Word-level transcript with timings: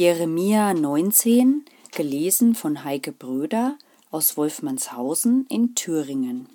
Jeremia 0.00 0.72
19, 0.72 1.66
gelesen 1.92 2.54
von 2.54 2.84
Heike 2.84 3.12
Bröder 3.12 3.76
aus 4.10 4.38
Wolfmannshausen 4.38 5.44
in 5.50 5.74
Thüringen. 5.74 6.48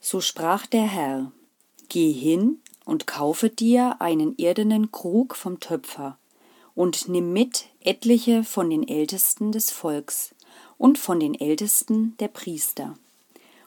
So 0.00 0.22
sprach 0.22 0.64
der 0.64 0.84
Herr, 0.84 1.32
Geh 1.90 2.12
hin 2.12 2.60
und 2.86 3.06
kaufe 3.06 3.50
dir 3.50 4.00
einen 4.00 4.36
irdenen 4.38 4.90
Krug 4.90 5.36
vom 5.36 5.60
Töpfer 5.60 6.16
und 6.74 7.10
nimm 7.10 7.34
mit 7.34 7.66
etliche 7.80 8.42
von 8.42 8.70
den 8.70 8.88
Ältesten 8.88 9.52
des 9.52 9.70
Volks 9.70 10.34
und 10.78 10.96
von 10.96 11.20
den 11.20 11.34
Ältesten 11.34 12.16
der 12.20 12.28
Priester 12.28 12.96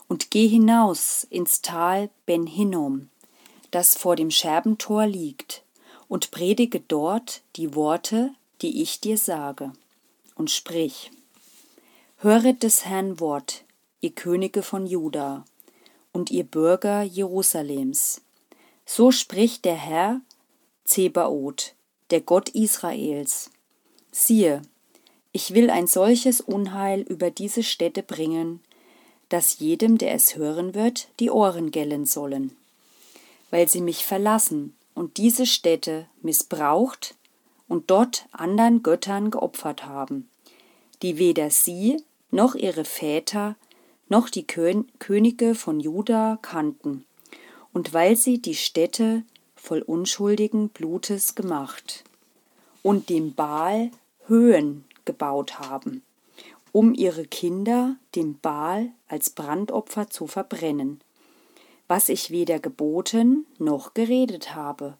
und 0.07 0.31
geh 0.31 0.47
hinaus 0.47 1.27
ins 1.29 1.61
Tal 1.61 2.09
Ben 2.25 2.47
Hinnom, 2.47 3.09
das 3.69 3.95
vor 3.95 4.15
dem 4.15 4.31
Scherbentor 4.31 5.05
liegt, 5.05 5.61
und 6.09 6.31
predige 6.31 6.81
dort 6.81 7.41
die 7.55 7.75
Worte, 7.75 8.33
die 8.61 8.81
ich 8.81 8.99
dir 8.99 9.17
sage, 9.17 9.71
und 10.35 10.51
sprich. 10.51 11.11
Höret 12.17 12.63
des 12.63 12.83
Herrn 12.83 13.21
Wort, 13.21 13.63
ihr 14.01 14.11
Könige 14.11 14.63
von 14.63 14.85
Juda 14.85 15.45
und 16.11 16.31
ihr 16.31 16.43
Bürger 16.43 17.03
Jerusalems. 17.03 18.21
So 18.85 19.11
spricht 19.11 19.63
der 19.63 19.75
Herr 19.75 20.19
Zebaoth, 20.83 21.75
der 22.09 22.21
Gott 22.21 22.49
Israels. 22.49 23.51
Siehe, 24.11 24.63
ich 25.31 25.53
will 25.53 25.69
ein 25.69 25.85
solches 25.85 26.41
Unheil 26.41 27.01
über 27.01 27.29
diese 27.29 27.61
Städte 27.61 28.01
bringen, 28.01 28.61
dass 29.29 29.59
jedem, 29.59 29.99
der 29.99 30.15
es 30.15 30.35
hören 30.35 30.73
wird, 30.73 31.07
die 31.19 31.29
Ohren 31.29 31.69
gellen 31.69 32.07
sollen. 32.07 32.57
Weil 33.51 33.69
sie 33.69 33.81
mich 33.81 34.03
verlassen 34.03 34.73
und 34.99 35.15
diese 35.15 35.45
Städte 35.45 36.07
missbraucht 36.21 37.15
und 37.69 37.89
dort 37.89 38.25
anderen 38.33 38.83
Göttern 38.83 39.31
geopfert 39.31 39.85
haben, 39.85 40.29
die 41.01 41.17
weder 41.17 41.51
sie 41.51 42.03
noch 42.31 42.53
ihre 42.53 42.83
Väter 42.83 43.55
noch 44.09 44.27
die 44.27 44.45
Könige 44.45 45.55
von 45.55 45.79
Juda 45.79 46.37
kannten, 46.41 47.05
und 47.71 47.93
weil 47.93 48.17
sie 48.17 48.41
die 48.41 48.55
Städte 48.55 49.23
voll 49.55 49.81
unschuldigen 49.83 50.67
Blutes 50.67 51.33
gemacht 51.33 52.03
und 52.83 53.07
dem 53.07 53.33
Baal 53.33 53.91
Höhen 54.27 54.83
gebaut 55.05 55.59
haben, 55.59 56.03
um 56.73 56.93
ihre 56.93 57.23
Kinder 57.23 57.95
dem 58.15 58.37
Baal 58.41 58.89
als 59.07 59.29
Brandopfer 59.29 60.09
zu 60.09 60.27
verbrennen 60.27 60.99
was 61.89 62.07
ich 62.07 62.29
weder 62.29 62.59
geboten 62.59 63.47
noch 63.57 63.95
geredet 63.95 64.53
habe 64.55 64.95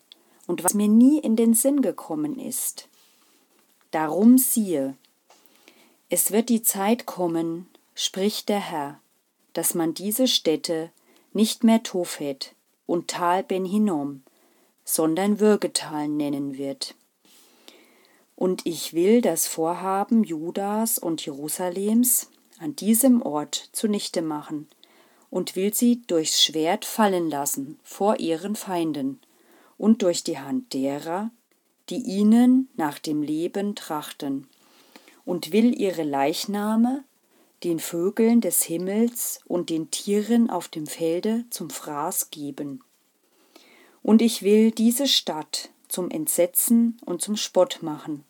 und 0.47 0.63
was 0.63 0.73
mir 0.73 0.87
nie 0.87 1.19
in 1.19 1.35
den 1.35 1.53
Sinn 1.53 1.81
gekommen 1.83 2.37
ist. 2.37 2.89
Darum 3.91 4.39
siehe, 4.39 4.97
es 6.09 6.31
wird 6.31 6.49
die 6.49 6.63
Zeit 6.63 7.05
kommen, 7.05 7.67
spricht 7.93 8.49
der 8.49 8.59
Herr, 8.59 8.99
dass 9.53 9.75
man 9.75 9.93
diese 9.93 10.27
Städte 10.27 10.89
nicht 11.31 11.63
mehr 11.63 11.83
Tophet 11.83 12.55
und 12.87 13.07
Tal 13.07 13.43
Ben 13.43 13.65
Hinnom, 13.65 14.23
sondern 14.83 15.39
Würgetal 15.39 16.07
nennen 16.07 16.57
wird. 16.57 16.95
Und 18.35 18.65
ich 18.65 18.93
will 18.93 19.21
das 19.21 19.45
Vorhaben 19.45 20.23
Judas 20.23 20.97
und 20.97 21.23
Jerusalems 21.23 22.31
an 22.57 22.75
diesem 22.75 23.21
Ort 23.21 23.69
zunichte 23.73 24.23
machen 24.23 24.67
und 25.29 25.55
will 25.55 25.73
sie 25.73 26.01
durchs 26.07 26.43
Schwert 26.43 26.85
fallen 26.85 27.29
lassen 27.29 27.79
vor 27.83 28.19
ihren 28.19 28.55
Feinden 28.55 29.19
und 29.77 30.01
durch 30.01 30.23
die 30.23 30.39
Hand 30.39 30.73
derer, 30.73 31.31
die 31.89 31.97
ihnen 31.97 32.69
nach 32.75 32.99
dem 32.99 33.21
Leben 33.21 33.75
trachten, 33.75 34.47
und 35.25 35.51
will 35.51 35.79
ihre 35.79 36.03
Leichname 36.03 37.03
den 37.63 37.79
Vögeln 37.79 38.41
des 38.41 38.63
Himmels 38.63 39.41
und 39.45 39.69
den 39.69 39.91
Tieren 39.91 40.49
auf 40.49 40.67
dem 40.69 40.87
Felde 40.87 41.45
zum 41.49 41.69
Fraß 41.69 42.31
geben. 42.31 42.83
Und 44.01 44.21
ich 44.21 44.43
will 44.43 44.71
diese 44.71 45.07
Stadt 45.07 45.69
zum 45.87 46.09
Entsetzen 46.09 46.97
und 47.05 47.21
zum 47.21 47.35
Spott 47.35 47.79
machen, 47.81 48.23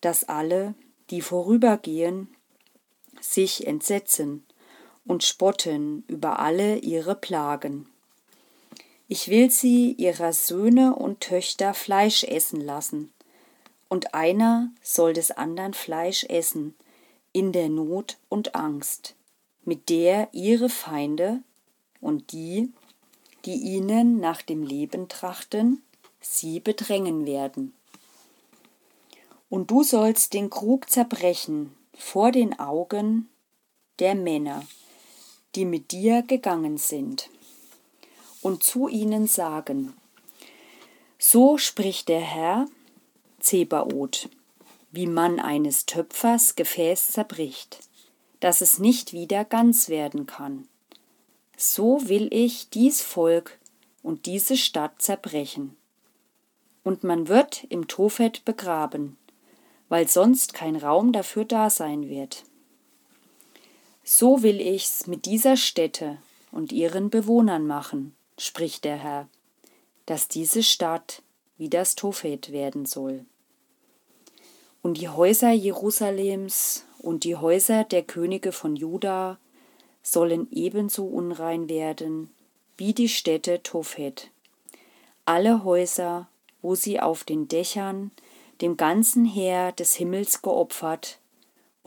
dass 0.00 0.24
alle, 0.24 0.74
die 1.10 1.20
vorübergehen, 1.20 2.28
sich 3.20 3.66
entsetzen 3.66 4.44
und 5.08 5.24
spotten 5.24 6.04
über 6.06 6.38
alle 6.38 6.76
ihre 6.76 7.16
Plagen. 7.16 7.88
Ich 9.08 9.28
will 9.28 9.50
sie 9.50 9.92
ihrer 9.92 10.34
Söhne 10.34 10.94
und 10.94 11.20
Töchter 11.20 11.72
Fleisch 11.74 12.24
essen 12.24 12.60
lassen, 12.60 13.10
und 13.88 14.12
einer 14.12 14.70
soll 14.82 15.14
des 15.14 15.30
andern 15.30 15.72
Fleisch 15.72 16.24
essen, 16.24 16.74
in 17.32 17.52
der 17.52 17.70
Not 17.70 18.18
und 18.28 18.54
Angst, 18.54 19.14
mit 19.64 19.88
der 19.88 20.28
ihre 20.32 20.68
Feinde 20.68 21.40
und 22.02 22.32
die, 22.32 22.70
die 23.46 23.54
ihnen 23.54 24.20
nach 24.20 24.42
dem 24.42 24.62
Leben 24.62 25.08
trachten, 25.08 25.82
sie 26.20 26.60
bedrängen 26.60 27.24
werden. 27.24 27.72
Und 29.48 29.70
du 29.70 29.82
sollst 29.82 30.34
den 30.34 30.50
Krug 30.50 30.90
zerbrechen 30.90 31.74
vor 31.96 32.30
den 32.30 32.58
Augen 32.58 33.30
der 34.00 34.14
Männer, 34.14 34.66
die 35.58 35.64
mit 35.64 35.90
dir 35.90 36.22
gegangen 36.22 36.78
sind, 36.78 37.30
und 38.42 38.62
zu 38.62 38.86
ihnen 38.86 39.26
sagen, 39.26 39.92
so 41.18 41.58
spricht 41.58 42.08
der 42.08 42.20
Herr 42.20 42.66
Zebaoth, 43.40 44.28
wie 44.92 45.08
man 45.08 45.40
eines 45.40 45.84
Töpfers 45.84 46.54
Gefäß 46.54 47.08
zerbricht, 47.08 47.80
dass 48.38 48.60
es 48.60 48.78
nicht 48.78 49.12
wieder 49.12 49.44
ganz 49.44 49.88
werden 49.88 50.26
kann. 50.26 50.68
So 51.56 52.08
will 52.08 52.28
ich 52.30 52.70
dies 52.70 53.02
Volk 53.02 53.58
und 54.04 54.26
diese 54.26 54.56
Stadt 54.56 55.02
zerbrechen. 55.02 55.76
Und 56.84 57.02
man 57.02 57.26
wird 57.26 57.64
im 57.68 57.88
Tophet 57.88 58.44
begraben, 58.44 59.18
weil 59.88 60.06
sonst 60.06 60.54
kein 60.54 60.76
Raum 60.76 61.10
dafür 61.10 61.44
da 61.44 61.68
sein 61.68 62.08
wird. 62.08 62.44
So 64.10 64.42
will 64.42 64.58
ich's 64.58 65.06
mit 65.06 65.26
dieser 65.26 65.58
Stätte 65.58 66.16
und 66.50 66.72
ihren 66.72 67.10
Bewohnern 67.10 67.66
machen, 67.66 68.16
spricht 68.38 68.84
der 68.84 68.96
Herr, 68.96 69.28
dass 70.06 70.28
diese 70.28 70.62
Stadt 70.62 71.20
wie 71.58 71.68
das 71.68 71.94
Tophet 71.94 72.50
werden 72.50 72.86
soll. 72.86 73.26
Und 74.80 74.96
die 74.96 75.10
Häuser 75.10 75.50
Jerusalems 75.50 76.86
und 77.00 77.24
die 77.24 77.36
Häuser 77.36 77.84
der 77.84 78.02
Könige 78.02 78.50
von 78.52 78.76
Juda 78.76 79.38
sollen 80.02 80.48
ebenso 80.52 81.04
unrein 81.04 81.68
werden 81.68 82.30
wie 82.78 82.94
die 82.94 83.10
Städte 83.10 83.62
Tophet. 83.62 84.30
Alle 85.26 85.64
Häuser, 85.64 86.30
wo 86.62 86.74
sie 86.74 86.98
auf 86.98 87.24
den 87.24 87.46
Dächern 87.46 88.10
dem 88.62 88.78
ganzen 88.78 89.26
Heer 89.26 89.72
des 89.72 89.96
Himmels 89.96 90.40
geopfert 90.40 91.18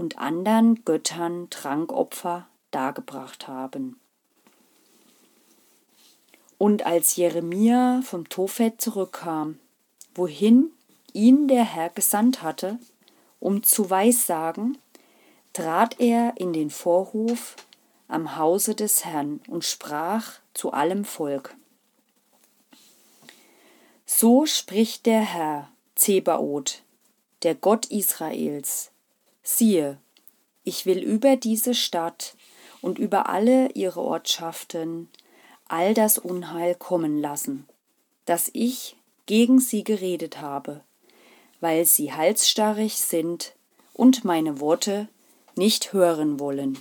und 0.01 0.17
andern 0.17 0.83
Göttern 0.83 1.51
Trankopfer 1.51 2.47
dargebracht 2.71 3.47
haben. 3.47 3.99
Und 6.57 6.87
als 6.87 7.15
Jeremia 7.15 8.01
vom 8.03 8.27
Tophet 8.27 8.81
zurückkam, 8.81 9.59
wohin 10.15 10.71
ihn 11.13 11.47
der 11.47 11.63
Herr 11.63 11.89
gesandt 11.89 12.41
hatte, 12.41 12.79
um 13.39 13.61
zu 13.61 13.91
weissagen, 13.91 14.79
trat 15.53 15.99
er 15.99 16.33
in 16.37 16.51
den 16.51 16.71
Vorhof 16.71 17.55
am 18.07 18.37
Hause 18.37 18.73
des 18.73 19.05
Herrn 19.05 19.39
und 19.47 19.63
sprach 19.63 20.39
zu 20.55 20.73
allem 20.73 21.05
Volk. 21.05 21.55
So 24.07 24.47
spricht 24.47 25.05
der 25.05 25.21
Herr, 25.21 25.69
Zebaoth, 25.93 26.81
der 27.43 27.53
Gott 27.53 27.85
Israels, 27.91 28.90
Siehe, 29.43 29.97
ich 30.63 30.85
will 30.85 30.99
über 30.99 31.35
diese 31.35 31.73
Stadt 31.73 32.35
und 32.81 32.99
über 32.99 33.29
alle 33.29 33.71
ihre 33.71 34.01
Ortschaften 34.01 35.09
all 35.67 35.93
das 35.93 36.17
Unheil 36.17 36.75
kommen 36.75 37.19
lassen, 37.19 37.67
das 38.25 38.49
ich 38.53 38.97
gegen 39.25 39.59
sie 39.59 39.83
geredet 39.83 40.41
habe, 40.41 40.81
weil 41.59 41.85
sie 41.85 42.13
halsstarrig 42.13 42.97
sind 42.97 43.53
und 43.93 44.25
meine 44.25 44.59
Worte 44.59 45.07
nicht 45.55 45.93
hören 45.93 46.39
wollen. 46.39 46.77